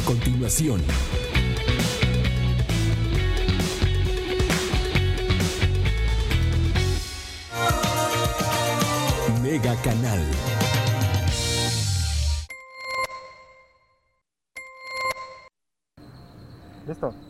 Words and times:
A 0.00 0.02
continuación. 0.02 0.80
Mega 9.42 9.76
Canal. 9.82 10.24
Listo. 16.86 17.29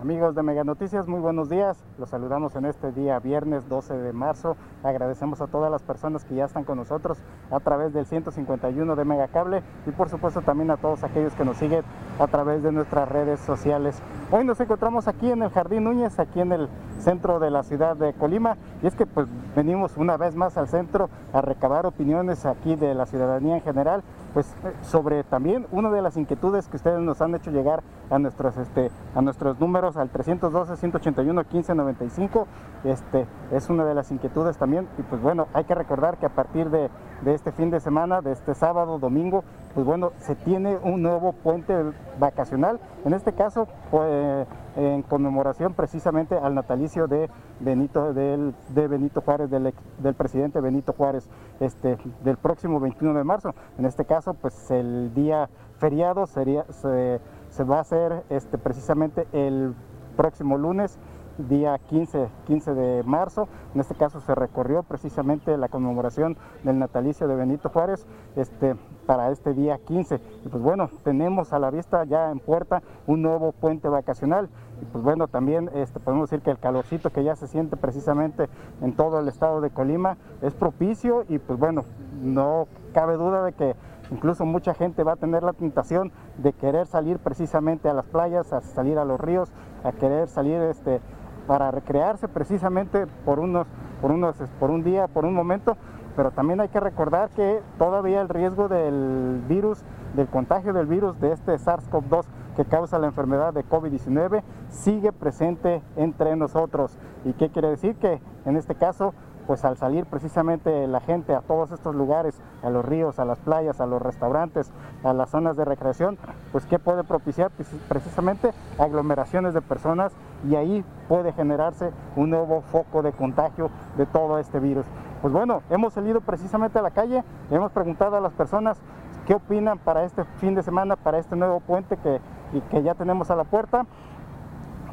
Amigos 0.00 0.36
de 0.36 0.44
Mega 0.44 0.62
Noticias, 0.62 1.08
muy 1.08 1.18
buenos 1.18 1.48
días. 1.48 1.82
Los 1.98 2.10
saludamos 2.10 2.54
en 2.54 2.66
este 2.66 2.92
día 2.92 3.18
viernes 3.18 3.68
12 3.68 3.98
de 3.98 4.12
marzo. 4.12 4.56
Agradecemos 4.84 5.40
a 5.40 5.48
todas 5.48 5.72
las 5.72 5.82
personas 5.82 6.24
que 6.24 6.36
ya 6.36 6.44
están 6.44 6.62
con 6.62 6.78
nosotros 6.78 7.18
a 7.50 7.58
través 7.58 7.92
del 7.92 8.06
151 8.06 8.94
de 8.94 9.04
Mega 9.04 9.26
Cable 9.26 9.60
y 9.86 9.90
por 9.90 10.08
supuesto 10.08 10.40
también 10.40 10.70
a 10.70 10.76
todos 10.76 11.02
aquellos 11.02 11.34
que 11.34 11.44
nos 11.44 11.56
siguen 11.56 11.82
a 12.20 12.28
través 12.28 12.62
de 12.62 12.70
nuestras 12.70 13.08
redes 13.08 13.40
sociales. 13.40 14.00
Hoy 14.30 14.44
nos 14.44 14.60
encontramos 14.60 15.08
aquí 15.08 15.32
en 15.32 15.42
el 15.42 15.50
Jardín 15.50 15.82
Núñez, 15.82 16.20
aquí 16.20 16.42
en 16.42 16.52
el 16.52 16.68
centro 17.00 17.40
de 17.40 17.50
la 17.50 17.64
ciudad 17.64 17.96
de 17.96 18.12
Colima 18.12 18.56
y 18.84 18.86
es 18.86 18.94
que 18.94 19.04
pues 19.04 19.26
venimos 19.56 19.96
una 19.96 20.16
vez 20.16 20.36
más 20.36 20.56
al 20.56 20.68
centro 20.68 21.10
a 21.32 21.40
recabar 21.40 21.86
opiniones 21.86 22.46
aquí 22.46 22.76
de 22.76 22.94
la 22.94 23.06
ciudadanía 23.06 23.56
en 23.56 23.62
general 23.62 24.04
pues 24.34 24.54
sobre 24.82 25.24
también 25.24 25.66
una 25.70 25.90
de 25.90 26.02
las 26.02 26.16
inquietudes 26.16 26.68
que 26.68 26.76
ustedes 26.76 27.00
nos 27.00 27.20
han 27.20 27.34
hecho 27.34 27.50
llegar 27.50 27.82
a 28.10 28.18
nuestros 28.18 28.56
este 28.56 28.90
a 29.14 29.22
nuestros 29.22 29.58
números 29.60 29.96
al 29.96 30.10
312 30.10 30.76
181 30.76 31.40
1595 31.42 32.46
este 32.84 33.26
es 33.52 33.68
una 33.70 33.84
de 33.84 33.94
las 33.94 34.10
inquietudes 34.10 34.56
también. 34.56 34.88
Y 34.98 35.02
pues 35.02 35.20
bueno 35.20 35.48
hay 35.52 35.64
que 35.64 35.74
recordar 35.74 36.18
que 36.18 36.26
a 36.26 36.30
partir 36.30 36.70
de, 36.70 36.90
de 37.22 37.34
este 37.34 37.52
fin 37.52 37.70
de 37.70 37.80
semana 37.80 38.20
de 38.20 38.32
este 38.32 38.54
sábado 38.54 38.98
domingo 38.98 39.44
pues 39.78 39.86
bueno 39.86 40.10
se 40.18 40.34
tiene 40.34 40.76
un 40.76 41.02
nuevo 41.02 41.32
puente 41.32 41.72
vacacional 42.18 42.80
en 43.04 43.12
este 43.12 43.32
caso 43.32 43.68
pues 43.92 44.44
en 44.74 45.02
conmemoración 45.02 45.72
precisamente 45.72 46.36
al 46.36 46.56
natalicio 46.56 47.06
de 47.06 47.30
Benito, 47.60 48.12
del, 48.12 48.56
de 48.70 48.88
Benito 48.88 49.20
Juárez, 49.20 49.48
del, 49.50 49.72
del, 49.98 50.14
presidente 50.14 50.60
Benito 50.60 50.94
Juárez, 50.94 51.28
este, 51.60 51.96
del 52.24 52.36
próximo 52.38 52.78
21 52.78 53.18
de 53.18 53.24
marzo. 53.24 53.54
En 53.78 53.86
este 53.86 54.04
caso, 54.04 54.34
pues 54.34 54.70
el 54.70 55.12
día 55.14 55.48
feriado 55.78 56.26
sería, 56.26 56.64
se, 56.70 57.64
va 57.64 57.78
a 57.78 57.80
hacer 57.80 58.22
este, 58.30 58.56
precisamente 58.58 59.26
el 59.32 59.74
próximo 60.16 60.58
lunes 60.58 60.98
día 61.38 61.78
15, 61.78 62.28
15 62.46 62.74
de 62.74 63.02
marzo. 63.04 63.48
En 63.74 63.80
este 63.80 63.94
caso 63.94 64.20
se 64.20 64.34
recorrió 64.34 64.82
precisamente 64.82 65.56
la 65.56 65.68
conmemoración 65.68 66.36
del 66.64 66.78
natalicio 66.78 67.28
de 67.28 67.36
Benito 67.36 67.68
Juárez 67.68 68.06
este, 68.36 68.76
para 69.06 69.30
este 69.30 69.54
día 69.54 69.78
15. 69.78 70.20
Y 70.44 70.48
pues 70.48 70.62
bueno, 70.62 70.90
tenemos 71.04 71.52
a 71.52 71.58
la 71.58 71.70
vista 71.70 72.04
ya 72.04 72.30
en 72.30 72.40
puerta 72.40 72.82
un 73.06 73.22
nuevo 73.22 73.52
puente 73.52 73.88
vacacional. 73.88 74.48
Y 74.82 74.84
pues 74.86 75.02
bueno, 75.02 75.28
también 75.28 75.70
este, 75.74 76.00
podemos 76.00 76.30
decir 76.30 76.42
que 76.42 76.50
el 76.50 76.58
calorcito 76.58 77.10
que 77.10 77.24
ya 77.24 77.36
se 77.36 77.46
siente 77.46 77.76
precisamente 77.76 78.48
en 78.80 78.94
todo 78.94 79.20
el 79.20 79.28
estado 79.28 79.60
de 79.60 79.70
Colima 79.70 80.16
es 80.42 80.54
propicio 80.54 81.24
y 81.28 81.38
pues 81.38 81.58
bueno, 81.58 81.84
no 82.22 82.66
cabe 82.92 83.16
duda 83.16 83.44
de 83.44 83.52
que 83.52 83.76
incluso 84.10 84.44
mucha 84.44 84.74
gente 84.74 85.02
va 85.02 85.12
a 85.12 85.16
tener 85.16 85.42
la 85.42 85.52
tentación 85.52 86.12
de 86.38 86.52
querer 86.52 86.86
salir 86.86 87.18
precisamente 87.18 87.88
a 87.88 87.94
las 87.94 88.06
playas, 88.06 88.52
a 88.52 88.60
salir 88.60 88.98
a 88.98 89.04
los 89.04 89.20
ríos, 89.20 89.50
a 89.84 89.92
querer 89.92 90.28
salir 90.28 90.60
este, 90.62 91.00
para 91.48 91.70
recrearse 91.72 92.28
precisamente 92.28 93.06
por 93.24 93.40
unos, 93.40 93.66
por 94.00 94.12
unos, 94.12 94.36
por 94.60 94.70
un 94.70 94.84
día, 94.84 95.08
por 95.08 95.24
un 95.24 95.34
momento, 95.34 95.76
pero 96.14 96.30
también 96.30 96.60
hay 96.60 96.68
que 96.68 96.78
recordar 96.78 97.30
que 97.30 97.60
todavía 97.78 98.20
el 98.20 98.28
riesgo 98.28 98.68
del 98.68 99.42
virus, 99.48 99.82
del 100.14 100.28
contagio 100.28 100.72
del 100.72 100.86
virus 100.86 101.18
de 101.20 101.32
este 101.32 101.54
SARS-CoV-2 101.54 102.26
que 102.54 102.64
causa 102.64 102.98
la 102.98 103.06
enfermedad 103.06 103.54
de 103.54 103.64
COVID-19 103.64 104.42
sigue 104.68 105.12
presente 105.12 105.80
entre 105.96 106.36
nosotros. 106.36 106.98
¿Y 107.24 107.32
qué 107.32 107.50
quiere 107.50 107.68
decir? 107.68 107.96
Que 107.96 108.20
en 108.44 108.56
este 108.56 108.74
caso 108.74 109.14
pues 109.48 109.64
al 109.64 109.78
salir 109.78 110.04
precisamente 110.04 110.86
la 110.86 111.00
gente 111.00 111.34
a 111.34 111.40
todos 111.40 111.72
estos 111.72 111.94
lugares, 111.94 112.38
a 112.62 112.68
los 112.68 112.84
ríos, 112.84 113.18
a 113.18 113.24
las 113.24 113.38
playas, 113.38 113.80
a 113.80 113.86
los 113.86 114.00
restaurantes, 114.02 114.70
a 115.02 115.14
las 115.14 115.30
zonas 115.30 115.56
de 115.56 115.64
recreación, 115.64 116.18
pues 116.52 116.66
¿qué 116.66 116.78
puede 116.78 117.02
propiciar? 117.02 117.50
Pues, 117.56 117.66
precisamente 117.88 118.50
aglomeraciones 118.78 119.54
de 119.54 119.62
personas 119.62 120.12
y 120.46 120.54
ahí 120.54 120.84
puede 121.08 121.32
generarse 121.32 121.92
un 122.14 122.28
nuevo 122.28 122.60
foco 122.60 123.00
de 123.00 123.12
contagio 123.12 123.70
de 123.96 124.04
todo 124.04 124.38
este 124.38 124.60
virus. 124.60 124.84
Pues 125.22 125.32
bueno, 125.32 125.62
hemos 125.70 125.94
salido 125.94 126.20
precisamente 126.20 126.78
a 126.78 126.82
la 126.82 126.90
calle, 126.90 127.24
hemos 127.50 127.72
preguntado 127.72 128.16
a 128.16 128.20
las 128.20 128.34
personas 128.34 128.78
qué 129.26 129.34
opinan 129.34 129.78
para 129.78 130.04
este 130.04 130.24
fin 130.40 130.54
de 130.54 130.62
semana, 130.62 130.94
para 130.94 131.18
este 131.18 131.36
nuevo 131.36 131.60
puente 131.60 131.96
que, 131.96 132.20
y 132.52 132.60
que 132.60 132.82
ya 132.82 132.94
tenemos 132.94 133.30
a 133.30 133.36
la 133.36 133.44
puerta. 133.44 133.86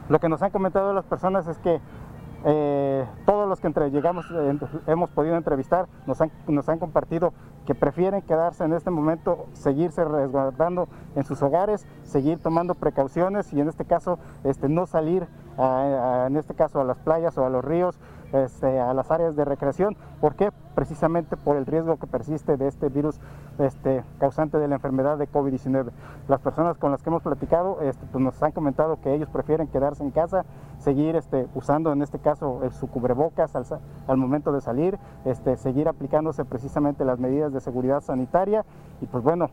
Lo 0.08 0.20
que 0.20 0.30
nos 0.30 0.42
han 0.44 0.52
comentado 0.52 0.94
las 0.94 1.06
personas 1.06 1.46
es 1.48 1.58
que 1.58 1.82
eh, 2.48 3.08
todos 3.26 3.50
los 3.50 3.60
que 3.60 3.66
entre, 3.66 3.90
llegamos, 3.90 4.26
eh, 4.32 4.60
hemos 4.86 5.10
podido 5.10 5.36
entrevistar 5.36 5.88
nos 6.06 6.22
han, 6.22 6.32
nos 6.48 6.70
han 6.70 6.78
compartido 6.78 7.34
que 7.66 7.74
prefieren 7.74 8.22
quedarse 8.22 8.64
en 8.64 8.74
este 8.74 8.92
momento, 8.92 9.48
seguirse 9.54 10.06
resguardando 10.06 10.88
en 11.16 11.26
sus 11.26 11.42
hogares, 11.42 11.88
seguir 12.04 12.38
tomando 12.38 12.76
precauciones 12.76 13.52
y 13.52 13.60
en 13.60 13.68
este 13.68 13.86
caso 13.86 14.20
este, 14.44 14.70
no 14.70 14.86
salir, 14.86 15.28
a, 15.58 16.26
en 16.28 16.38
este 16.38 16.54
caso 16.54 16.80
a 16.80 16.84
las 16.84 17.00
playas 17.00 17.36
o 17.40 17.46
a 17.46 17.50
los 17.50 17.66
ríos, 17.66 18.00
este, 18.36 18.80
a 18.80 18.94
las 18.94 19.12
áreas 19.12 19.36
de 19.36 19.46
recreación. 19.46 19.96
¿Por 20.20 20.36
qué? 20.36 20.52
Precisamente 20.74 21.38
por 21.38 21.56
el 21.58 21.66
riesgo 21.66 21.98
que 21.98 22.08
persiste 22.08 22.58
de 22.58 22.68
este 22.68 22.90
virus 22.90 23.20
este, 23.60 24.04
causante 24.20 24.58
de 24.58 24.68
la 24.68 24.76
enfermedad 24.76 25.18
de 25.18 25.30
COVID-19. 25.30 25.92
Las 26.28 26.42
personas 26.42 26.78
con 26.78 26.92
las 26.92 27.02
que 27.02 27.10
hemos 27.10 27.24
platicado 27.24 27.80
este, 27.82 28.06
pues 28.12 28.24
nos 28.24 28.42
han 28.44 28.52
comentado 28.52 29.00
que 29.02 29.14
ellos 29.14 29.30
prefieren 29.30 29.68
quedarse 29.68 30.04
en 30.04 30.12
casa, 30.12 30.46
seguir 30.80 31.16
este, 31.16 31.48
usando 31.56 31.92
en 31.94 32.02
este 32.02 32.20
caso 32.20 32.62
su 32.72 32.88
cubrebocas 32.88 33.56
al, 33.56 33.66
al, 34.08 34.18
momento 34.18 34.52
de 34.52 34.62
salir, 34.62 34.98
este, 35.24 35.58
seguir 35.58 35.88
aplicándose 35.88 36.46
precisamente 36.46 37.06
las 37.06 37.20
medidas 37.20 37.54
de 37.54 37.62
seguridad 37.62 38.02
sanitaria 38.02 38.66
y 39.02 39.06
pues 39.06 39.24
bueno, 39.24 39.50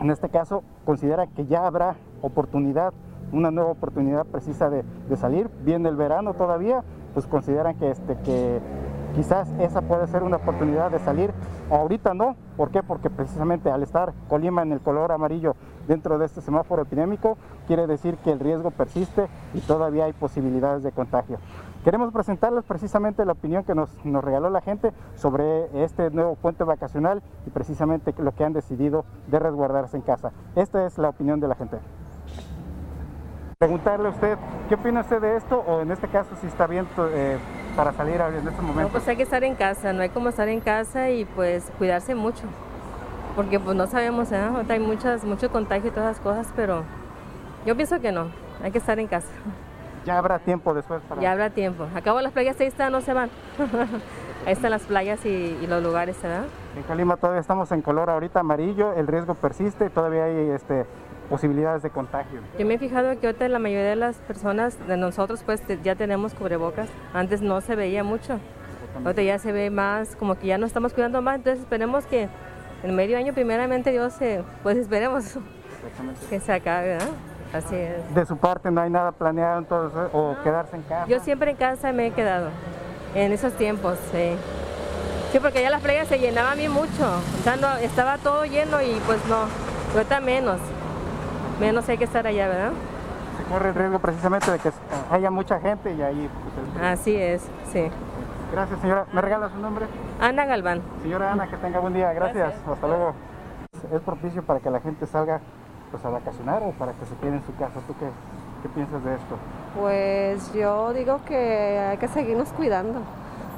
en 0.00 0.10
este 0.10 0.28
caso 0.28 0.62
considera 0.84 1.26
que 1.26 1.46
ya 1.46 1.66
habrá 1.66 1.96
oportunidad, 2.22 2.92
una 3.32 3.50
nueva 3.50 3.70
oportunidad 3.70 4.26
precisa 4.26 4.70
de, 4.70 4.84
de 5.08 5.16
salir. 5.16 5.50
Viene 5.64 5.88
el 5.88 5.96
verano 5.96 6.34
todavía, 6.34 6.82
pues 7.14 7.26
consideran 7.26 7.76
que, 7.76 7.90
este, 7.90 8.16
que 8.18 8.60
quizás 9.14 9.48
esa 9.58 9.82
puede 9.82 10.06
ser 10.06 10.22
una 10.22 10.36
oportunidad 10.36 10.90
de 10.90 10.98
salir. 10.98 11.32
Ahorita 11.70 12.14
no, 12.14 12.36
¿por 12.56 12.70
qué? 12.70 12.82
Porque 12.82 13.10
precisamente 13.10 13.70
al 13.70 13.82
estar 13.82 14.12
Colima 14.28 14.62
en 14.62 14.72
el 14.72 14.80
color 14.80 15.12
amarillo 15.12 15.56
dentro 15.86 16.18
de 16.18 16.26
este 16.26 16.40
semáforo 16.40 16.82
epidémico, 16.82 17.36
quiere 17.66 17.86
decir 17.86 18.16
que 18.18 18.30
el 18.30 18.40
riesgo 18.40 18.70
persiste 18.70 19.26
y 19.54 19.60
todavía 19.60 20.04
hay 20.04 20.12
posibilidades 20.12 20.82
de 20.82 20.92
contagio. 20.92 21.38
Queremos 21.84 22.12
presentarles 22.12 22.64
precisamente 22.64 23.24
la 23.24 23.32
opinión 23.32 23.64
que 23.64 23.74
nos, 23.74 23.90
nos 24.04 24.22
regaló 24.22 24.50
la 24.50 24.60
gente 24.60 24.92
sobre 25.14 25.82
este 25.82 26.10
nuevo 26.10 26.34
puente 26.34 26.64
vacacional 26.64 27.22
y 27.46 27.50
precisamente 27.50 28.14
lo 28.18 28.32
que 28.32 28.44
han 28.44 28.52
decidido 28.52 29.04
de 29.28 29.38
resguardarse 29.38 29.96
en 29.96 30.02
casa. 30.02 30.32
Esta 30.56 30.86
es 30.86 30.98
la 30.98 31.08
opinión 31.08 31.40
de 31.40 31.48
la 31.48 31.54
gente 31.54 31.78
preguntarle 33.58 34.06
a 34.06 34.10
usted, 34.12 34.38
¿qué 34.68 34.76
opina 34.76 35.00
usted 35.00 35.20
de 35.20 35.36
esto? 35.36 35.64
O 35.66 35.80
en 35.80 35.90
este 35.90 36.06
caso, 36.06 36.30
si 36.40 36.46
está 36.46 36.68
bien 36.68 36.86
eh, 37.10 37.38
para 37.74 37.92
salir 37.92 38.20
en 38.20 38.46
este 38.46 38.62
momento. 38.62 38.82
No, 38.82 38.88
pues 38.90 39.08
hay 39.08 39.16
que 39.16 39.24
estar 39.24 39.42
en 39.42 39.56
casa, 39.56 39.92
no 39.92 40.00
hay 40.00 40.10
como 40.10 40.28
estar 40.28 40.48
en 40.48 40.60
casa 40.60 41.10
y 41.10 41.24
pues 41.24 41.68
cuidarse 41.76 42.14
mucho. 42.14 42.44
porque 43.34 43.58
pues 43.58 43.76
no 43.76 43.88
sabemos, 43.88 44.30
¿eh? 44.30 44.48
hay 44.68 44.78
muchas, 44.78 45.24
mucho 45.24 45.50
contagio 45.50 45.88
y 45.88 45.90
todas 45.90 46.12
esas 46.12 46.22
cosas, 46.22 46.52
pero 46.54 46.84
yo 47.66 47.74
pienso 47.74 48.00
que 48.00 48.12
no, 48.12 48.28
hay 48.62 48.70
que 48.70 48.78
estar 48.78 48.96
en 49.00 49.08
casa. 49.08 49.26
Ya 50.06 50.18
habrá 50.18 50.38
tiempo 50.38 50.72
después 50.72 51.02
para... 51.08 51.20
Ya 51.20 51.32
habrá 51.32 51.50
tiempo. 51.50 51.88
Acabo 51.96 52.20
las 52.20 52.32
playas, 52.32 52.60
ahí 52.60 52.68
están, 52.68 52.92
no 52.92 53.00
se 53.00 53.12
van. 53.12 53.28
ahí 54.46 54.52
están 54.52 54.70
las 54.70 54.82
playas 54.82 55.26
y, 55.26 55.66
los 55.66 55.82
lugares, 55.82 56.16
¿verdad? 56.22 56.44
En 56.76 56.84
Calima 56.84 57.16
todavía 57.16 57.40
estamos 57.40 57.72
en 57.72 57.82
color 57.82 58.08
ahorita 58.08 58.38
amarillo, 58.38 58.92
el 58.92 59.08
riesgo 59.08 59.34
persiste, 59.34 59.90
todavía 59.90 60.26
hay 60.26 60.50
este, 60.50 60.86
posibilidades 61.28 61.82
de 61.82 61.90
contagio. 61.90 62.40
Yo 62.58 62.66
me 62.66 62.74
he 62.74 62.78
fijado 62.78 63.18
que 63.20 63.26
ahorita 63.26 63.48
la 63.48 63.58
mayoría 63.58 63.90
de 63.90 63.96
las 63.96 64.16
personas, 64.16 64.76
de 64.86 64.96
nosotros, 64.96 65.42
pues 65.44 65.62
ya 65.82 65.94
tenemos 65.94 66.34
cubrebocas. 66.34 66.88
Antes 67.12 67.42
no 67.42 67.60
se 67.60 67.76
veía 67.76 68.02
mucho. 68.04 68.38
Ahorita 69.04 69.22
ya 69.22 69.38
se 69.38 69.52
ve 69.52 69.70
más, 69.70 70.16
como 70.16 70.36
que 70.36 70.46
ya 70.46 70.58
no 70.58 70.66
estamos 70.66 70.92
cuidando 70.92 71.22
más. 71.22 71.36
Entonces 71.36 71.60
esperemos 71.60 72.06
que 72.06 72.28
en 72.82 72.94
medio 72.94 73.18
año, 73.18 73.32
primeramente, 73.32 73.90
Dios, 73.90 74.12
se, 74.14 74.42
pues 74.62 74.76
esperemos 74.76 75.38
que 76.30 76.40
se 76.40 76.52
acabe, 76.52 76.88
¿verdad? 76.88 77.08
Así 77.52 77.76
es. 77.76 78.14
De 78.14 78.26
su 78.26 78.36
parte 78.36 78.70
no 78.70 78.80
hay 78.80 78.90
nada 78.90 79.12
planeado 79.12 79.58
entonces, 79.58 80.00
o 80.12 80.36
quedarse 80.42 80.76
en 80.76 80.82
casa. 80.82 81.06
Yo 81.06 81.18
siempre 81.20 81.52
en 81.52 81.56
casa 81.56 81.92
me 81.92 82.08
he 82.08 82.10
quedado, 82.10 82.50
en 83.14 83.32
esos 83.32 83.52
tiempos, 83.54 83.98
sí. 84.12 84.34
Sí, 85.32 85.40
porque 85.40 85.62
ya 85.62 85.70
las 85.70 85.82
playas 85.82 86.08
se 86.08 86.18
llenaban 86.18 86.52
a 86.52 86.56
mí 86.56 86.68
mucho. 86.68 87.04
O 87.40 87.42
sea, 87.42 87.80
estaba 87.82 88.18
todo 88.18 88.44
lleno 88.44 88.80
y 88.82 88.98
pues 89.06 89.18
no, 89.26 89.44
ahorita 89.94 90.20
menos 90.20 90.58
menos 91.60 91.88
hay 91.88 91.98
que 91.98 92.04
estar 92.04 92.26
allá, 92.26 92.48
¿verdad? 92.48 92.72
Se 93.36 93.44
corre 93.52 93.68
el 93.70 93.74
riesgo 93.74 93.98
precisamente 93.98 94.50
de 94.50 94.58
que 94.58 94.70
haya 95.10 95.30
mucha 95.30 95.60
gente 95.60 95.92
y 95.94 96.02
ahí... 96.02 96.28
Pues, 96.74 96.84
Así 96.84 97.16
es, 97.16 97.42
sí. 97.72 97.90
Gracias, 98.52 98.80
señora. 98.80 99.06
¿Me 99.12 99.20
regala 99.20 99.50
su 99.50 99.58
nombre? 99.58 99.86
Ana 100.20 100.46
Galván. 100.46 100.80
Señora 101.02 101.32
Ana, 101.32 101.48
que 101.48 101.56
tenga 101.58 101.80
buen 101.80 101.94
día. 101.94 102.12
Gracias. 102.12 102.54
Hasta 102.66 102.86
luego. 102.86 103.14
¿Es 103.92 104.00
propicio 104.00 104.42
para 104.42 104.60
que 104.60 104.70
la 104.70 104.80
gente 104.80 105.06
salga 105.06 105.40
pues, 105.90 106.04
a 106.04 106.08
vacacionar 106.08 106.62
o 106.62 106.70
para 106.72 106.92
que 106.92 107.04
se 107.04 107.14
quede 107.16 107.36
en 107.36 107.44
su 107.44 107.54
casa? 107.56 107.80
¿Tú 107.86 107.94
qué, 107.98 108.06
qué 108.62 108.68
piensas 108.70 109.04
de 109.04 109.14
esto? 109.14 109.36
Pues 109.78 110.52
yo 110.54 110.92
digo 110.94 111.20
que 111.26 111.78
hay 111.90 111.98
que 111.98 112.08
seguirnos 112.08 112.48
cuidando, 112.52 113.00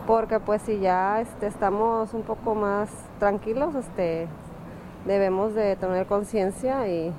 porque 0.07 0.41
pues 0.41 0.61
si 0.63 0.81
ya 0.81 1.21
este, 1.21 1.47
estamos 1.47 2.13
un 2.13 2.23
poco 2.23 2.55
más 2.55 2.91
tranquilos, 3.19 3.75
este, 3.77 4.27
debemos 5.07 5.55
de 5.55 5.77
tener 5.77 6.07
conciencia 6.07 6.89
y 6.89 7.15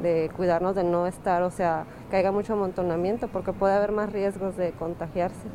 de 0.00 0.30
cuidarnos 0.36 0.74
de 0.74 0.84
no 0.84 1.06
estar, 1.06 1.42
o 1.42 1.50
sea, 1.50 1.84
que 2.10 2.16
haya 2.16 2.32
mucho 2.32 2.54
amontonamiento, 2.54 3.28
porque 3.28 3.52
puede 3.52 3.74
haber 3.74 3.92
más 3.92 4.12
riesgos 4.12 4.56
de 4.56 4.72
contagiarse. 4.72 5.48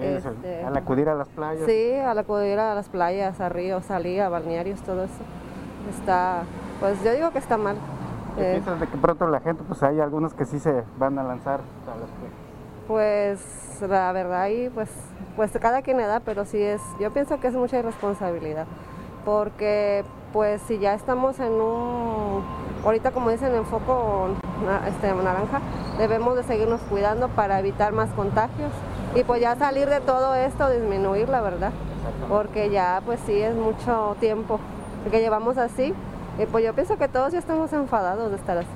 Este, 0.00 0.62
al 0.62 0.76
acudir 0.76 1.08
a 1.08 1.14
las 1.14 1.28
playas. 1.28 1.66
Sí, 1.66 1.92
al 1.94 2.18
acudir 2.18 2.58
a 2.58 2.74
las 2.74 2.88
playas, 2.88 3.40
a 3.40 3.48
ríos, 3.48 3.90
a 3.90 4.28
balnearios, 4.28 4.80
todo 4.82 5.04
eso. 5.04 5.22
Está, 5.90 6.44
pues 6.80 7.02
yo 7.02 7.12
digo 7.12 7.30
que 7.32 7.38
está 7.38 7.56
mal. 7.56 7.76
¿Qué 8.36 8.48
eh, 8.48 8.52
piensas 8.52 8.80
de 8.80 8.86
que 8.86 8.96
pronto 8.96 9.26
la 9.26 9.40
gente, 9.40 9.62
pues 9.66 9.82
hay 9.82 10.00
algunos 10.00 10.34
que 10.34 10.44
sí 10.44 10.58
se 10.58 10.84
van 10.98 11.18
a 11.18 11.24
lanzar 11.24 11.60
a 11.60 11.98
las 11.98 12.08
Pues 12.86 13.40
la 13.88 14.12
verdad 14.12 14.42
ahí, 14.42 14.70
pues, 14.72 14.88
pues 15.36 15.50
cada 15.60 15.82
quien 15.82 15.96
le 15.96 16.06
da, 16.06 16.20
pero 16.20 16.44
sí 16.44 16.62
es, 16.62 16.80
yo 17.00 17.10
pienso 17.10 17.40
que 17.40 17.48
es 17.48 17.54
mucha 17.54 17.78
irresponsabilidad, 17.78 18.66
porque 19.24 20.04
pues 20.32 20.62
si 20.62 20.78
ya 20.78 20.94
estamos 20.94 21.38
en 21.38 21.52
un 21.52 22.42
ahorita 22.84 23.12
como 23.12 23.30
dicen 23.30 23.54
en 23.54 23.64
foco 23.64 24.28
este, 24.86 25.14
naranja, 25.14 25.60
debemos 25.98 26.36
de 26.36 26.42
seguirnos 26.42 26.80
cuidando 26.82 27.28
para 27.28 27.58
evitar 27.60 27.92
más 27.92 28.10
contagios 28.10 28.72
y 29.14 29.24
pues 29.24 29.40
ya 29.40 29.56
salir 29.56 29.88
de 29.88 30.00
todo 30.00 30.34
esto, 30.34 30.68
disminuir 30.70 31.28
la 31.28 31.40
verdad, 31.40 31.72
porque 32.28 32.70
ya 32.70 33.00
pues 33.04 33.20
sí 33.26 33.40
es 33.40 33.54
mucho 33.54 34.16
tiempo 34.20 34.58
que 35.10 35.20
llevamos 35.20 35.58
así 35.58 35.94
y 36.38 36.46
pues 36.46 36.64
yo 36.64 36.72
pienso 36.74 36.96
que 36.96 37.08
todos 37.08 37.32
ya 37.32 37.38
estamos 37.38 37.72
enfadados 37.72 38.30
de 38.30 38.36
estar 38.36 38.56
así. 38.58 38.68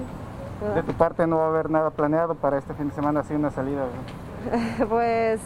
De 0.74 0.82
tu 0.82 0.92
parte 0.94 1.26
no 1.26 1.38
va 1.38 1.44
a 1.44 1.48
haber 1.48 1.70
nada 1.70 1.90
planeado 1.90 2.34
para 2.34 2.58
este 2.58 2.72
fin 2.74 2.88
de 2.88 2.94
semana, 2.94 3.20
así 3.20 3.34
una 3.34 3.50
salida. 3.50 3.84
pues 4.88 5.40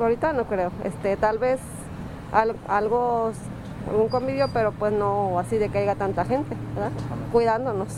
ahorita 0.00 0.32
no 0.32 0.44
creo, 0.44 0.70
este, 0.84 1.16
tal 1.16 1.38
vez 1.38 1.60
algo 2.68 3.30
un 3.92 4.08
convivio, 4.08 4.48
pero 4.52 4.72
pues 4.72 4.92
no 4.92 5.38
así 5.38 5.58
de 5.58 5.68
que 5.68 5.78
haya 5.78 5.94
tanta 5.94 6.24
gente, 6.24 6.56
¿verdad? 6.74 6.90
Cuidándonos. 7.32 7.88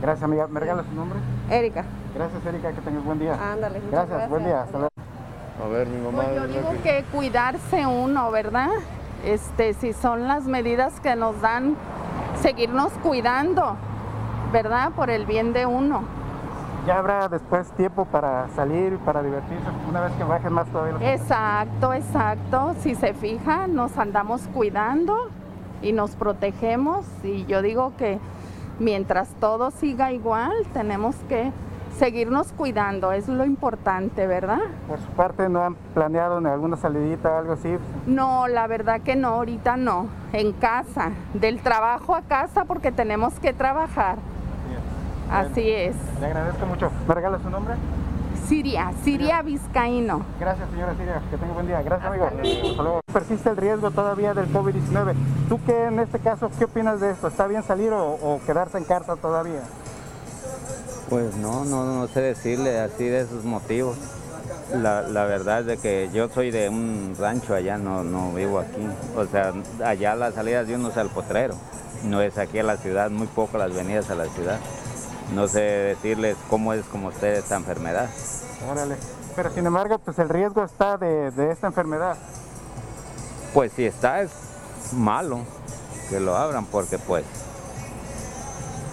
Gracias, 0.00 0.22
amiga. 0.22 0.46
¿Me 0.46 0.60
regalas 0.60 0.86
su 0.86 0.94
nombre? 0.94 1.18
Erika. 1.50 1.84
Gracias, 2.14 2.46
Erika, 2.46 2.72
que 2.72 2.80
tengas 2.80 3.04
buen 3.04 3.18
día. 3.18 3.34
Ándale. 3.52 3.80
Gracias, 3.90 4.28
buen 4.28 4.44
día. 4.44 4.62
Hasta 4.62 4.78
luego. 4.78 4.92
A 5.64 5.68
ver, 5.68 5.86
mi 5.88 6.00
mamá. 6.04 6.24
Pues 6.24 6.36
yo 6.36 6.46
digo 6.46 6.70
que 6.82 7.04
cuidarse 7.12 7.86
uno, 7.86 8.30
¿verdad? 8.30 8.70
Este, 9.24 9.74
si 9.74 9.92
son 9.92 10.28
las 10.28 10.44
medidas 10.44 11.00
que 11.00 11.16
nos 11.16 11.40
dan, 11.40 11.76
seguirnos 12.42 12.92
cuidando, 13.02 13.76
¿verdad? 14.52 14.92
Por 14.92 15.10
el 15.10 15.26
bien 15.26 15.52
de 15.52 15.66
uno 15.66 16.23
ya 16.86 16.98
habrá 16.98 17.28
después 17.28 17.70
tiempo 17.72 18.04
para 18.04 18.48
salir, 18.54 18.98
para 18.98 19.22
divertirse, 19.22 19.64
una 19.88 20.00
vez 20.00 20.12
que 20.12 20.24
bajen 20.24 20.52
más 20.52 20.66
todavía. 20.68 21.12
Exacto, 21.12 21.92
exacto. 21.92 22.74
Si 22.80 22.94
se 22.94 23.14
fija, 23.14 23.66
nos 23.66 23.96
andamos 23.98 24.42
cuidando 24.52 25.30
y 25.82 25.92
nos 25.92 26.12
protegemos 26.12 27.06
y 27.22 27.44
yo 27.46 27.62
digo 27.62 27.92
que 27.96 28.18
mientras 28.78 29.28
todo 29.40 29.70
siga 29.70 30.12
igual, 30.12 30.52
tenemos 30.72 31.16
que 31.28 31.52
seguirnos 31.98 32.52
cuidando, 32.52 33.12
es 33.12 33.28
lo 33.28 33.44
importante, 33.44 34.26
¿verdad? 34.26 34.60
Por 34.88 34.98
su 34.98 35.06
parte, 35.10 35.48
¿no 35.48 35.62
han 35.62 35.76
planeado 35.94 36.38
en 36.38 36.46
alguna 36.46 36.76
salidita 36.76 37.30
o 37.30 37.38
algo 37.38 37.52
así? 37.52 37.76
No, 38.06 38.48
la 38.48 38.66
verdad 38.66 39.00
que 39.00 39.14
no, 39.14 39.28
ahorita 39.28 39.76
no, 39.76 40.08
en 40.32 40.52
casa, 40.52 41.12
del 41.34 41.60
trabajo 41.60 42.16
a 42.16 42.22
casa 42.22 42.64
porque 42.64 42.90
tenemos 42.90 43.38
que 43.38 43.52
trabajar. 43.52 44.16
Así 45.30 45.70
es. 45.70 45.96
Le 46.20 46.26
agradezco 46.26 46.66
mucho. 46.66 46.90
¿Me 47.08 47.14
regala 47.14 47.38
su 47.38 47.50
nombre? 47.50 47.74
Siria, 48.48 48.92
Siria 49.02 49.40
Vizcaíno. 49.42 50.24
Gracias, 50.38 50.68
señora 50.70 50.94
Siria. 50.96 51.22
Que 51.30 51.36
tenga 51.38 51.54
buen 51.54 51.66
día. 51.66 51.82
Gracias, 51.82 52.06
amigo. 52.06 52.26
Hasta 52.26 52.82
luego. 52.82 53.00
Persiste 53.12 53.48
el 53.50 53.56
riesgo 53.56 53.90
todavía 53.90 54.34
del 54.34 54.52
COVID-19. 54.52 55.14
¿Tú 55.48 55.58
qué 55.64 55.84
en 55.84 55.98
este 56.00 56.18
caso, 56.18 56.50
qué 56.58 56.66
opinas 56.66 57.00
de 57.00 57.12
esto? 57.12 57.28
¿Está 57.28 57.46
bien 57.46 57.62
salir 57.62 57.90
o, 57.92 58.40
quedarse 58.44 58.76
en 58.76 58.84
casa 58.84 59.16
todavía? 59.16 59.62
Pues 61.08 61.36
no, 61.36 61.64
no, 61.64 61.84
no 61.84 62.06
sé 62.06 62.20
decirle 62.20 62.78
así 62.80 63.04
de 63.04 63.20
esos 63.20 63.44
motivos. 63.44 63.96
La, 64.74 65.24
verdad 65.24 65.60
es 65.60 65.66
de 65.66 65.76
que 65.78 66.10
yo 66.12 66.28
soy 66.28 66.50
de 66.50 66.68
un 66.68 67.14
rancho 67.18 67.54
allá, 67.54 67.78
no, 67.78 68.04
no 68.04 68.32
vivo 68.32 68.58
aquí. 68.58 68.86
O 69.16 69.24
sea, 69.24 69.52
allá 69.84 70.14
las 70.16 70.34
salidas 70.34 70.66
de 70.66 70.74
uno 70.74 70.88
es 70.88 70.96
al 70.96 71.08
potrero. 71.08 71.54
No 72.04 72.20
es 72.20 72.36
aquí 72.36 72.58
a 72.58 72.62
la 72.62 72.76
ciudad, 72.76 73.10
muy 73.10 73.26
poco 73.26 73.56
las 73.56 73.72
venidas 73.72 74.10
a 74.10 74.14
la 74.14 74.26
ciudad 74.26 74.58
no 75.32 75.48
sé 75.48 75.60
decirles 75.60 76.36
cómo 76.50 76.72
es 76.72 76.84
como 76.86 77.08
usted 77.08 77.34
esta 77.34 77.56
enfermedad. 77.56 78.08
Órale. 78.70 78.96
Pero 79.34 79.50
sin 79.50 79.66
embargo, 79.66 79.98
pues 79.98 80.18
el 80.18 80.28
riesgo 80.28 80.64
está 80.64 80.96
de, 80.96 81.50
esta 81.50 81.66
enfermedad. 81.66 82.16
Pues 83.52 83.72
si 83.72 83.84
está 83.84 84.22
es 84.22 84.30
malo 84.92 85.40
que 86.08 86.20
lo 86.20 86.36
abran 86.36 86.66
porque 86.66 86.98
pues 86.98 87.24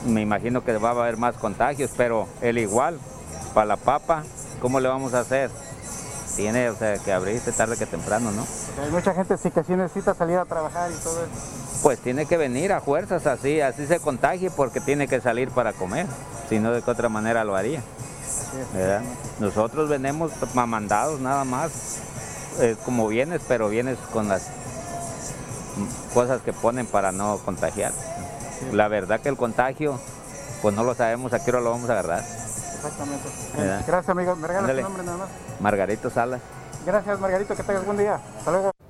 me 0.05 0.21
imagino 0.21 0.63
que 0.63 0.77
va 0.77 0.89
a 0.89 0.91
haber 0.91 1.17
más 1.17 1.35
contagios, 1.35 1.91
pero 1.95 2.27
el 2.41 2.57
igual, 2.57 2.99
para 3.53 3.65
la 3.65 3.77
papa, 3.77 4.23
¿cómo 4.61 4.79
le 4.79 4.87
vamos 4.87 5.13
a 5.13 5.19
hacer? 5.19 5.51
Tiene 6.35 6.69
o 6.69 6.75
sea, 6.75 6.97
que 6.97 7.11
abrirse 7.11 7.51
tarde 7.51 7.77
que 7.77 7.85
temprano, 7.85 8.31
¿no? 8.31 8.45
Hay 8.81 8.89
mucha 8.89 9.13
gente 9.13 9.37
sí 9.37 9.51
que 9.51 9.63
sí 9.63 9.73
necesita 9.73 10.13
salir 10.13 10.37
a 10.37 10.45
trabajar 10.45 10.89
y 10.91 10.95
todo 11.03 11.23
eso 11.23 11.60
pues 11.81 11.99
tiene 11.99 12.25
que 12.25 12.37
venir 12.37 12.73
a 12.73 12.81
fuerzas 12.81 13.25
así, 13.27 13.61
así 13.61 13.87
se 13.87 13.99
contagie 13.99 14.51
porque 14.51 14.79
tiene 14.79 15.07
que 15.07 15.21
salir 15.21 15.49
para 15.49 15.73
comer, 15.73 16.05
si 16.49 16.59
no 16.59 16.71
de 16.71 16.81
qué 16.81 16.91
otra 16.91 17.09
manera 17.09 17.43
lo 17.43 17.55
haría. 17.55 17.81
Nosotros 19.39 19.89
venimos 19.89 20.31
mandados 20.53 21.19
nada 21.19 21.43
más, 21.43 21.71
como 22.85 23.07
vienes, 23.07 23.41
pero 23.47 23.69
vienes 23.69 23.97
con 24.13 24.27
las 24.27 24.47
cosas 26.13 26.41
que 26.41 26.53
ponen 26.53 26.85
para 26.85 27.11
no 27.11 27.37
contagiar. 27.39 27.93
La 28.71 28.87
verdad 28.87 29.19
que 29.19 29.29
el 29.29 29.37
contagio, 29.37 29.99
pues 30.61 30.75
no 30.75 30.83
lo 30.83 30.93
sabemos 30.93 31.33
a 31.33 31.43
qué 31.43 31.49
hora 31.51 31.61
lo 31.61 31.71
vamos 31.71 31.89
a 31.89 31.93
agarrar. 31.93 32.19
Exactamente. 32.19 33.29
Gracias, 33.87 34.09
amigo. 34.09 34.35
¿Me 34.35 34.47
regalas 34.47 34.75
tu 34.75 34.81
nombre 34.81 35.03
nada 35.03 35.17
más? 35.17 35.29
Margarito 35.59 36.09
Salas. 36.09 36.41
Gracias, 36.85 37.19
Margarito. 37.19 37.55
Que 37.55 37.63
tengas 37.63 37.85
buen 37.85 37.97
día. 37.97 38.19
Hasta 38.39 38.51
luego. 38.51 38.80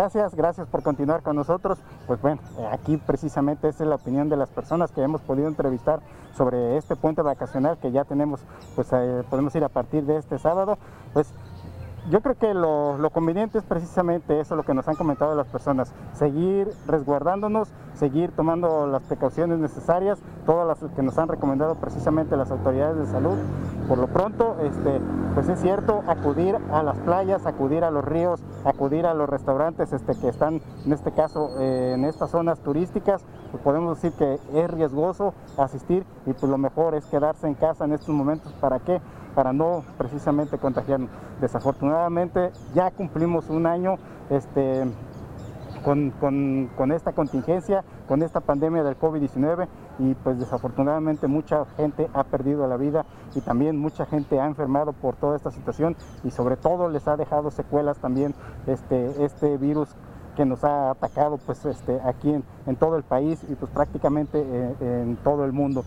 Gracias, 0.00 0.34
gracias 0.34 0.66
por 0.66 0.82
continuar 0.82 1.20
con 1.20 1.36
nosotros. 1.36 1.78
Pues 2.06 2.22
bueno, 2.22 2.40
aquí 2.72 2.96
precisamente 2.96 3.68
es 3.68 3.80
la 3.80 3.96
opinión 3.96 4.30
de 4.30 4.36
las 4.38 4.48
personas 4.48 4.90
que 4.92 5.02
hemos 5.02 5.20
podido 5.20 5.46
entrevistar 5.46 6.00
sobre 6.34 6.78
este 6.78 6.96
puente 6.96 7.20
vacacional 7.20 7.76
que 7.76 7.92
ya 7.92 8.04
tenemos, 8.04 8.40
pues 8.74 8.88
eh, 8.94 9.22
podemos 9.28 9.54
ir 9.56 9.62
a 9.62 9.68
partir 9.68 10.04
de 10.04 10.16
este 10.16 10.38
sábado. 10.38 10.78
Pues 11.12 11.30
yo 12.10 12.20
creo 12.20 12.36
que 12.36 12.54
lo, 12.54 12.98
lo, 12.98 13.10
conveniente 13.10 13.58
es 13.58 13.64
precisamente 13.64 14.40
eso, 14.40 14.56
lo 14.56 14.64
que 14.64 14.74
nos 14.74 14.88
han 14.88 14.96
comentado 14.96 15.34
las 15.34 15.46
personas, 15.46 15.92
seguir 16.12 16.68
resguardándonos, 16.86 17.68
seguir 17.94 18.32
tomando 18.32 18.86
las 18.86 19.02
precauciones 19.02 19.58
necesarias, 19.58 20.18
todas 20.44 20.66
las 20.66 20.90
que 20.92 21.02
nos 21.02 21.18
han 21.18 21.28
recomendado 21.28 21.76
precisamente 21.76 22.36
las 22.36 22.50
autoridades 22.50 22.96
de 22.96 23.06
salud. 23.06 23.36
Por 23.88 23.98
lo 23.98 24.08
pronto, 24.08 24.56
este, 24.62 25.00
pues 25.34 25.48
es 25.48 25.60
cierto, 25.60 26.02
acudir 26.06 26.56
a 26.72 26.82
las 26.82 26.96
playas, 26.98 27.46
acudir 27.46 27.84
a 27.84 27.90
los 27.90 28.04
ríos, 28.04 28.42
acudir 28.64 29.06
a 29.06 29.14
los 29.14 29.28
restaurantes 29.28 29.92
este, 29.92 30.14
que 30.14 30.28
están, 30.28 30.60
en 30.84 30.92
este 30.92 31.12
caso, 31.12 31.50
eh, 31.60 31.92
en 31.94 32.04
estas 32.04 32.30
zonas 32.30 32.60
turísticas, 32.60 33.24
pues 33.50 33.62
podemos 33.62 34.00
decir 34.00 34.16
que 34.18 34.38
es 34.54 34.70
riesgoso 34.70 35.34
asistir 35.56 36.04
y 36.26 36.32
pues 36.32 36.50
lo 36.50 36.58
mejor 36.58 36.94
es 36.94 37.04
quedarse 37.06 37.46
en 37.46 37.54
casa 37.54 37.84
en 37.84 37.92
estos 37.92 38.14
momentos. 38.14 38.52
¿Para 38.54 38.78
qué? 38.80 39.00
Para 39.34 39.52
no 39.52 39.84
precisamente 39.96 40.58
contagiarnos. 40.58 41.10
Desafortunadamente 41.40 42.50
ya 42.74 42.90
cumplimos 42.90 43.48
un 43.48 43.66
año 43.66 43.96
este, 44.28 44.84
con, 45.84 46.10
con, 46.76 46.92
esta 46.92 47.12
contingencia, 47.12 47.84
con 48.06 48.22
esta 48.22 48.40
pandemia 48.40 48.82
del 48.82 48.98
COVID-19 48.98 49.66
y 49.98 50.14
pues 50.14 50.38
desafortunadamente 50.38 51.26
mucha 51.26 51.64
gente 51.76 52.08
ha 52.14 52.24
perdido 52.24 52.66
la 52.66 52.76
vida 52.76 53.04
y 53.34 53.40
también 53.40 53.78
mucha 53.78 54.06
gente 54.06 54.40
ha 54.40 54.46
enfermado 54.46 54.92
por 54.92 55.16
toda 55.16 55.36
esta 55.36 55.50
situación 55.50 55.96
y 56.24 56.30
sobre 56.30 56.56
todo 56.56 56.88
les 56.88 57.06
ha 57.08 57.16
dejado 57.16 57.50
secuelas 57.50 57.98
también 57.98 58.34
este, 58.66 59.24
este 59.24 59.56
virus 59.56 59.94
que 60.36 60.44
nos 60.44 60.64
ha 60.64 60.90
atacado 60.90 61.38
pues 61.38 61.64
este, 61.64 62.00
aquí 62.04 62.30
en, 62.30 62.44
en 62.66 62.76
todo 62.76 62.96
el 62.96 63.02
país 63.02 63.40
y 63.48 63.54
pues 63.54 63.70
prácticamente 63.70 64.40
en, 64.40 64.76
eh, 64.80 65.02
en 65.02 65.16
todo 65.16 65.44
el 65.44 65.52
mundo. 65.52 65.84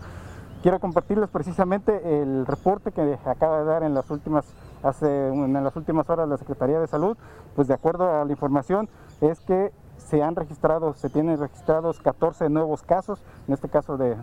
Quiero 0.64 0.80
compartirles 0.80 1.28
precisamente 1.28 2.22
el 2.22 2.46
reporte 2.46 2.90
que 2.90 3.18
acaba 3.26 3.58
de 3.58 3.64
dar 3.66 3.82
en 3.82 3.92
las 3.92 4.10
últimas 4.10 4.46
hace 4.82 5.28
en 5.28 5.52
las 5.52 5.76
últimas 5.76 6.08
horas 6.08 6.26
la 6.26 6.38
Secretaría 6.38 6.80
de 6.80 6.86
Salud, 6.86 7.18
pues 7.54 7.68
de 7.68 7.74
acuerdo 7.74 8.10
a 8.10 8.24
la 8.24 8.32
información 8.32 8.88
es 9.20 9.40
que 9.40 9.72
se 9.98 10.22
han 10.22 10.34
registrado, 10.34 10.94
se 10.94 11.10
tienen 11.10 11.38
registrados 11.38 12.00
14 12.00 12.48
nuevos 12.48 12.82
casos, 12.82 13.22
en 13.46 13.52
este 13.52 13.68
caso 13.68 13.98
de 13.98 14.16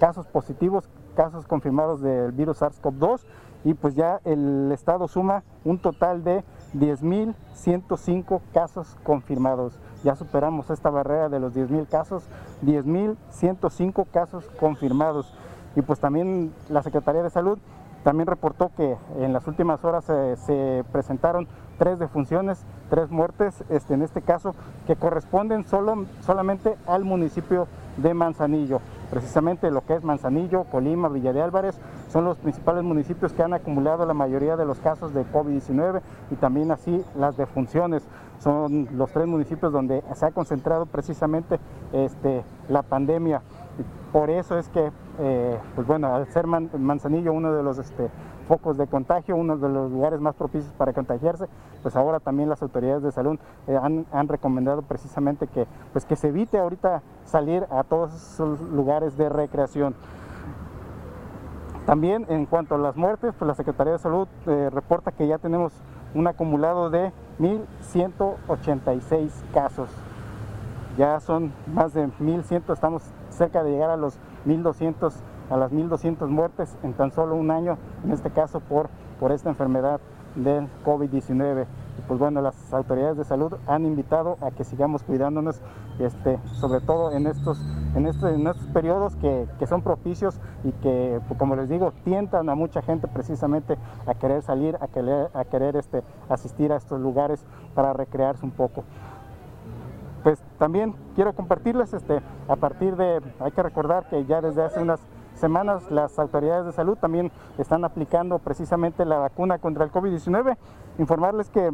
casos 0.00 0.26
positivos, 0.26 0.88
casos 1.14 1.46
confirmados 1.46 2.00
del 2.00 2.32
virus 2.32 2.60
SARS-CoV-2 2.60 3.20
y 3.62 3.74
pues 3.74 3.94
ya 3.94 4.20
el 4.24 4.72
estado 4.72 5.06
suma 5.06 5.44
un 5.64 5.78
total 5.78 6.24
de 6.24 6.42
10.105 6.74 8.40
casos 8.52 8.96
confirmados. 9.02 9.78
Ya 10.04 10.14
superamos 10.14 10.70
esta 10.70 10.90
barrera 10.90 11.28
de 11.28 11.40
los 11.40 11.54
10.000 11.54 11.86
casos, 11.88 12.24
10.105 12.64 14.06
casos 14.12 14.44
confirmados. 14.58 15.32
Y 15.74 15.82
pues 15.82 16.00
también 16.00 16.52
la 16.68 16.82
Secretaría 16.82 17.22
de 17.22 17.30
Salud 17.30 17.58
también 18.04 18.28
reportó 18.28 18.70
que 18.76 18.96
en 19.18 19.32
las 19.32 19.48
últimas 19.48 19.84
horas 19.84 20.04
se 20.04 20.84
presentaron 20.92 21.48
tres 21.76 21.98
defunciones, 21.98 22.64
tres 22.88 23.10
muertes, 23.10 23.64
este, 23.68 23.94
en 23.94 24.02
este 24.02 24.22
caso, 24.22 24.54
que 24.86 24.96
corresponden 24.96 25.66
solo, 25.66 26.06
solamente 26.20 26.76
al 26.86 27.04
municipio 27.04 27.66
de 27.96 28.14
Manzanillo. 28.14 28.80
Precisamente 29.10 29.70
lo 29.70 29.84
que 29.84 29.94
es 29.94 30.04
Manzanillo, 30.04 30.64
Colima, 30.64 31.08
Villa 31.08 31.32
de 31.32 31.42
Álvarez, 31.42 31.78
son 32.16 32.24
los 32.24 32.38
principales 32.38 32.82
municipios 32.82 33.34
que 33.34 33.42
han 33.42 33.52
acumulado 33.52 34.06
la 34.06 34.14
mayoría 34.14 34.56
de 34.56 34.64
los 34.64 34.80
casos 34.80 35.12
de 35.12 35.26
COVID-19 35.26 36.00
y 36.30 36.36
también 36.36 36.70
así 36.70 37.04
las 37.14 37.36
defunciones. 37.36 38.08
Son 38.38 38.88
los 38.92 39.10
tres 39.10 39.26
municipios 39.26 39.70
donde 39.70 40.02
se 40.14 40.24
ha 40.24 40.30
concentrado 40.30 40.86
precisamente 40.86 41.60
este, 41.92 42.42
la 42.70 42.80
pandemia. 42.80 43.42
Por 44.14 44.30
eso 44.30 44.56
es 44.56 44.66
que, 44.70 44.90
eh, 45.18 45.58
pues 45.74 45.86
bueno, 45.86 46.14
al 46.14 46.26
ser 46.28 46.46
Manzanillo 46.46 47.34
uno 47.34 47.52
de 47.52 47.62
los 47.62 47.76
este, 47.76 48.08
focos 48.48 48.78
de 48.78 48.86
contagio, 48.86 49.36
uno 49.36 49.58
de 49.58 49.68
los 49.68 49.92
lugares 49.92 50.18
más 50.18 50.34
propicios 50.36 50.72
para 50.72 50.94
contagiarse, 50.94 51.44
pues 51.82 51.96
ahora 51.96 52.18
también 52.18 52.48
las 52.48 52.62
autoridades 52.62 53.02
de 53.02 53.12
salud 53.12 53.38
eh, 53.66 53.78
han, 53.78 54.28
recomendado 54.28 54.80
precisamente 54.80 55.48
que, 55.48 55.66
pues 55.92 56.06
que 56.06 56.16
se 56.16 56.28
evite 56.28 56.56
ahorita 56.56 57.02
salir 57.26 57.66
a 57.70 57.84
todos 57.84 58.14
esos 58.14 58.58
lugares 58.62 59.18
de 59.18 59.28
recreación. 59.28 59.94
También 61.86 62.26
en 62.28 62.46
cuanto 62.46 62.74
a 62.74 62.78
las 62.78 62.96
muertes, 62.96 63.32
pues 63.38 63.46
la 63.46 63.54
Secretaría 63.54 63.92
de 63.94 64.00
Salud 64.00 64.26
eh, 64.46 64.70
reporta 64.72 65.12
que 65.12 65.28
ya 65.28 65.38
tenemos 65.38 65.72
un 66.14 66.26
acumulado 66.26 66.90
de 66.90 67.12
1.186 67.38 69.30
casos. 69.54 69.88
Ya 70.98 71.20
son 71.20 71.52
más 71.72 71.94
de 71.94 72.08
1.100, 72.08 72.72
estamos 72.72 73.04
cerca 73.30 73.62
de 73.62 73.70
llegar 73.70 73.90
a 73.90 73.96
los 73.96 74.18
1.200 74.46 75.12
a 75.50 75.56
las 75.56 75.72
1.200 75.72 76.26
muertes 76.28 76.76
en 76.82 76.92
tan 76.94 77.12
solo 77.12 77.36
un 77.36 77.50
año, 77.50 77.78
en 78.04 78.12
este 78.12 78.30
caso 78.30 78.60
por, 78.60 78.88
por 79.20 79.32
esta 79.32 79.48
enfermedad 79.48 80.00
del 80.34 80.68
COVID-19. 80.84 81.66
Pues 82.08 82.20
bueno, 82.20 82.42
las 82.42 82.72
autoridades 82.72 83.16
de 83.16 83.24
salud 83.24 83.54
han 83.66 83.86
invitado 83.86 84.36
a 84.40 84.50
que 84.50 84.64
sigamos 84.64 85.02
cuidándonos, 85.02 85.60
este, 85.98 86.38
sobre 86.52 86.80
todo 86.80 87.12
en 87.12 87.26
estos, 87.26 87.58
en 87.96 88.06
en 88.06 88.46
estos 88.46 88.66
periodos 88.68 89.16
que, 89.16 89.48
que, 89.58 89.66
son 89.66 89.82
propicios 89.82 90.38
y 90.64 90.72
que, 90.72 91.20
pues 91.26 91.38
como 91.38 91.56
les 91.56 91.68
digo, 91.68 91.92
tientan 92.04 92.48
a 92.48 92.54
mucha 92.54 92.82
gente 92.82 93.08
precisamente 93.08 93.76
a 94.06 94.14
querer 94.14 94.42
salir, 94.42 94.76
a 94.80 94.86
querer, 94.88 95.30
a 95.34 95.44
querer 95.44 95.76
este, 95.76 96.02
asistir 96.28 96.72
a 96.72 96.76
estos 96.76 97.00
lugares 97.00 97.44
para 97.74 97.92
recrearse 97.92 98.44
un 98.44 98.52
poco 98.52 98.84
pues 100.22 100.42
también 100.58 100.92
quiero 101.14 101.34
compartirles 101.34 101.94
este 101.94 102.20
a 102.48 102.56
partir 102.56 102.96
de 102.96 103.22
hay 103.38 103.52
que 103.52 103.62
recordar 103.62 104.08
que 104.08 104.24
ya 104.24 104.40
desde 104.40 104.64
hace 104.64 104.80
unas 104.80 104.98
semanas 105.36 105.88
las 105.90 106.18
autoridades 106.18 106.66
de 106.66 106.72
salud 106.72 106.98
también 106.98 107.30
están 107.58 107.84
aplicando 107.84 108.38
precisamente 108.40 109.04
la 109.04 109.18
vacuna 109.18 109.58
contra 109.58 109.84
el 109.84 109.92
COVID-19. 109.92 110.56
Informarles 110.98 111.50
que 111.50 111.70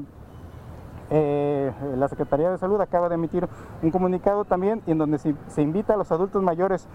eh, 1.15 1.71
la 1.99 2.09
Secretaría 2.09 2.51
de 2.51 2.57
Salud 2.57 2.81
acaba 2.81 3.11
de 3.11 3.17
emitir 3.17 3.47
un 3.83 3.91
comunicado 3.91 4.47
también 4.47 4.83
en 4.87 4.97
donde 4.97 5.19
se, 5.19 5.63
invita 5.63 5.93
a 5.93 5.97
los 5.99 6.11
adultos 6.11 6.43
mayores 6.43 6.89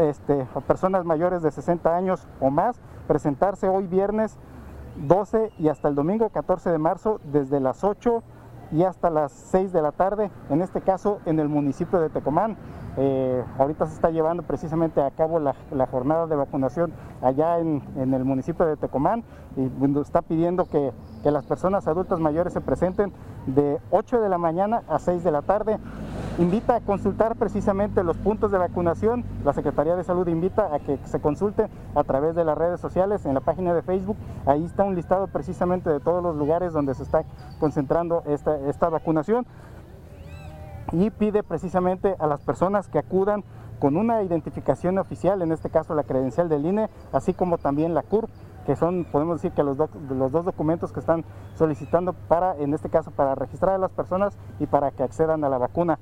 este, 0.00 0.48
o 0.52 0.60
personas 0.62 1.04
mayores 1.04 1.42
de 1.42 1.52
60 1.52 1.96
años 1.96 2.26
o 2.40 2.50
más 2.50 2.80
presentarse 3.06 3.68
hoy 3.68 3.86
viernes 3.86 4.36
12 4.96 5.52
y 5.58 5.68
hasta 5.68 5.86
el 5.86 5.94
domingo 5.94 6.28
14 6.30 6.70
de 6.70 6.78
marzo 6.78 7.20
desde 7.22 7.60
las 7.60 7.84
8 7.84 8.24
y 8.72 8.82
hasta 8.82 9.10
las 9.10 9.30
6 9.30 9.72
de 9.72 9.80
la 9.80 9.92
tarde, 9.92 10.32
en 10.50 10.60
este 10.60 10.80
caso 10.80 11.20
en 11.24 11.38
el 11.38 11.48
municipio 11.48 12.00
de 12.00 12.10
Tecomán. 12.10 12.56
Eh, 12.98 13.44
ahorita 13.58 13.86
se 13.86 13.94
está 13.94 14.10
llevando 14.10 14.42
precisamente 14.42 15.02
a 15.02 15.10
cabo 15.10 15.38
la, 15.38 15.54
jornada 15.86 16.26
de 16.26 16.34
vacunación 16.34 16.92
allá 17.20 17.58
en, 17.58 17.82
el 17.96 18.24
municipio 18.24 18.64
de 18.64 18.76
Tecomán 18.76 19.22
y 19.56 20.00
está 20.00 20.22
pidiendo 20.22 20.64
que, 20.64 20.92
las 21.24 21.44
personas 21.44 21.88
adultas 21.88 22.20
mayores 22.20 22.52
se 22.52 22.60
presenten 22.60 23.12
de 23.46 23.80
8 23.90 24.20
de 24.20 24.28
la 24.28 24.38
mañana 24.38 24.84
a 24.88 25.00
6 25.00 25.24
de 25.24 25.32
la 25.32 25.42
tarde. 25.42 25.78
Invita 26.38 26.76
a 26.76 26.80
consultar 26.80 27.34
precisamente 27.34 28.04
los 28.04 28.16
puntos 28.16 28.52
de 28.52 28.58
vacunación. 28.58 29.24
La 29.44 29.52
Secretaría 29.52 29.96
de 29.96 30.04
Salud 30.04 30.28
invita 30.28 30.72
a 30.72 30.78
que 30.78 30.98
se 31.04 31.18
consulte 31.20 31.66
a 31.96 32.04
través 32.04 32.36
de 32.36 32.44
las 32.44 32.56
redes 32.56 32.78
sociales, 32.78 33.26
en 33.26 33.34
la 33.34 33.40
página 33.40 33.74
de 33.74 33.82
Facebook. 33.82 34.16
Ahí 34.46 34.64
está 34.64 34.84
un 34.84 34.94
listado 34.94 35.26
precisamente 35.26 35.90
de 35.90 35.98
todos 35.98 36.22
los 36.22 36.36
lugares 36.36 36.72
donde 36.72 36.94
se 36.94 37.02
está 37.02 37.24
concentrando 37.58 38.22
esta 38.26 38.88
vacunación 38.88 39.46
y 40.92 41.10
pide 41.10 41.42
precisamente 41.42 42.16
a 42.18 42.26
las 42.26 42.40
personas 42.40 42.88
que 42.88 42.98
acudan 42.98 43.44
con 43.78 43.96
una 43.96 44.22
identificación 44.22 44.98
oficial, 44.98 45.42
en 45.42 45.52
este 45.52 45.70
caso 45.70 45.94
la 45.94 46.04
credencial 46.04 46.48
del 46.48 46.64
INE, 46.64 46.88
así 47.12 47.34
como 47.34 47.58
también 47.58 47.94
la 47.94 48.02
CURP, 48.02 48.30
que 48.64 48.74
son, 48.74 49.04
podemos 49.04 49.40
decir 49.40 49.52
que 49.52 49.62
los, 49.62 49.76
dos 49.76 50.44
documentos 50.44 50.92
que 50.92 51.00
están 51.00 51.24
solicitando 51.54 52.12
para, 52.12 52.56
en 52.56 52.74
este 52.74 52.88
caso, 52.88 53.12
para 53.12 53.34
registrar 53.34 53.74
a 53.74 53.78
las 53.78 53.92
personas 53.92 54.36
y 54.58 54.66
para 54.66 54.90
que 54.90 55.04
accedan 55.04 55.44
a 55.44 55.48
la 55.48 55.58
vacuna. 55.58 55.98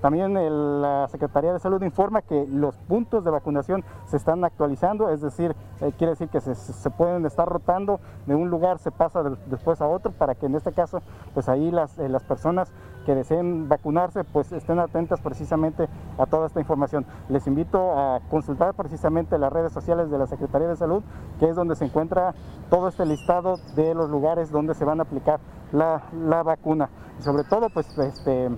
También 0.00 0.34
la 0.80 1.08
Secretaría 1.08 1.52
de 1.52 1.58
Salud 1.58 1.82
informa 1.82 2.22
que 2.22 2.46
los 2.46 2.76
puntos 2.76 3.24
de 3.24 3.32
vacunación 3.32 3.84
se 4.06 4.16
están 4.16 4.44
actualizando, 4.44 5.10
es 5.10 5.20
decir, 5.20 5.56
eh, 5.80 5.92
quiere 5.98 6.12
decir 6.12 6.28
que 6.28 6.40
se, 6.40 6.90
pueden 6.90 7.26
estar 7.26 7.48
rotando 7.48 7.98
de 8.26 8.36
un 8.36 8.48
lugar, 8.48 8.78
se 8.78 8.92
pasa 8.92 9.24
después 9.46 9.80
a 9.80 9.88
otro, 9.88 10.12
para 10.12 10.36
que 10.36 10.46
en 10.46 10.54
este 10.54 10.72
caso, 10.72 11.02
pues 11.34 11.48
ahí 11.48 11.72
las, 11.72 11.98
eh, 11.98 12.08
las 12.08 12.22
personas 12.22 12.72
que 13.08 13.14
deseen 13.14 13.70
vacunarse, 13.70 14.22
pues 14.22 14.52
estén 14.52 14.78
atentas 14.78 15.18
precisamente 15.22 15.88
a 16.18 16.26
toda 16.26 16.46
esta 16.46 16.60
información. 16.60 17.06
Les 17.30 17.46
invito 17.46 17.98
a 17.98 18.20
consultar 18.28 18.74
precisamente 18.74 19.38
las 19.38 19.50
redes 19.50 19.72
sociales 19.72 20.10
de 20.10 20.18
la 20.18 20.26
Secretaría 20.26 20.68
de 20.68 20.76
Salud, 20.76 21.02
que 21.40 21.48
es 21.48 21.56
donde 21.56 21.74
se 21.74 21.86
encuentra 21.86 22.34
todo 22.68 22.86
este 22.86 23.06
listado 23.06 23.56
de 23.76 23.94
los 23.94 24.10
lugares 24.10 24.50
donde 24.50 24.74
se 24.74 24.84
van 24.84 25.00
a 25.00 25.04
aplicar 25.04 25.40
la, 25.72 26.02
la 26.12 26.42
vacuna. 26.42 26.90
Sobre 27.20 27.44
todo, 27.44 27.70
pues 27.70 27.96
este 27.96 28.50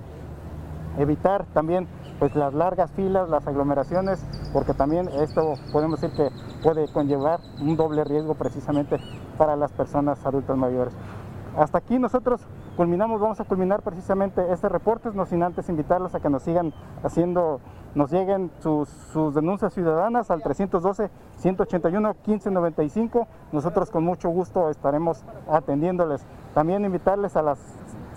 evitar 0.98 1.44
también 1.54 1.86
pues 2.18 2.34
las 2.34 2.52
largas 2.52 2.90
filas, 2.90 3.28
las 3.28 3.46
aglomeraciones, 3.46 4.20
porque 4.52 4.74
también 4.74 5.08
esto 5.20 5.54
podemos 5.70 6.00
decir 6.00 6.16
que 6.16 6.28
puede 6.60 6.92
conllevar 6.92 7.38
un 7.60 7.76
doble 7.76 8.02
riesgo 8.02 8.34
precisamente 8.34 8.98
para 9.38 9.54
las 9.54 9.70
personas 9.70 10.26
adultas 10.26 10.56
mayores. 10.56 10.92
Hasta 11.56 11.78
aquí 11.78 11.98
nosotros 11.98 12.42
culminamos, 12.76 13.20
vamos 13.20 13.40
a 13.40 13.44
culminar 13.44 13.82
precisamente 13.82 14.52
este 14.52 14.68
reporte, 14.68 15.10
no 15.12 15.26
sin 15.26 15.42
antes 15.42 15.68
invitarlos 15.68 16.14
a 16.14 16.20
que 16.20 16.30
nos 16.30 16.42
sigan 16.42 16.72
haciendo, 17.02 17.60
nos 17.94 18.12
lleguen 18.12 18.50
sus, 18.60 18.88
sus 18.88 19.34
denuncias 19.34 19.74
ciudadanas 19.74 20.30
al 20.30 20.42
312-181-1595. 20.42 23.26
Nosotros 23.52 23.90
con 23.90 24.04
mucho 24.04 24.30
gusto 24.30 24.70
estaremos 24.70 25.24
atendiéndoles. 25.48 26.24
También 26.54 26.84
invitarles 26.84 27.36
a 27.36 27.42
las 27.42 27.58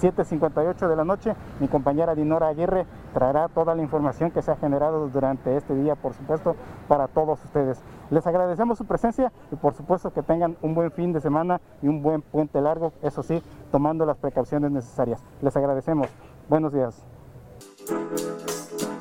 7.58 0.03 0.87
de 0.87 0.95
la 0.95 1.05
noche, 1.05 1.33
mi 1.61 1.67
compañera 1.69 2.13
Dinora 2.13 2.49
Aguirre 2.49 2.85
traerá 3.13 3.47
toda 3.47 3.73
la 3.73 3.81
información 3.81 4.31
que 4.31 4.41
se 4.41 4.51
ha 4.51 4.57
generado 4.57 5.07
durante 5.07 5.55
este 5.55 5.73
día, 5.75 5.95
por 5.95 6.13
supuesto, 6.13 6.55
para 6.89 7.07
todos 7.07 7.43
ustedes. 7.45 7.81
Les 8.09 8.27
agradecemos 8.27 8.77
su 8.77 8.85
presencia 8.85 9.31
y 9.51 9.55
por 9.55 9.73
supuesto 9.73 10.11
que 10.11 10.21
tengan 10.21 10.57
un 10.61 10.75
buen 10.75 10.91
fin 10.91 11.13
de 11.13 11.21
semana 11.21 11.61
y 11.81 11.87
un 11.87 12.01
buen 12.01 12.21
puente 12.21 12.59
largo, 12.59 12.91
eso 13.01 13.23
sí, 13.23 13.41
tomando 13.71 14.05
las 14.05 14.17
precauciones 14.17 14.71
necesarias. 14.71 15.23
Les 15.41 15.55
agradecemos. 15.55 16.09
Buenos 16.49 16.73
días. 16.73 17.05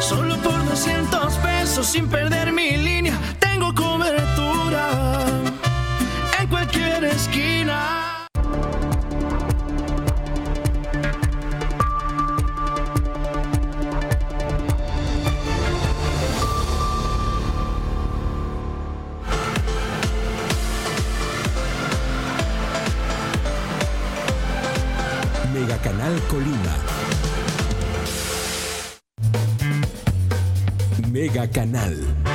Solo 0.00 0.36
por 0.38 0.64
200 0.64 1.34
pesos 1.34 1.86
sin 1.86 2.08
perder 2.08 2.50
mi 2.52 2.76
línea, 2.76 3.16
Canal. 31.52 32.29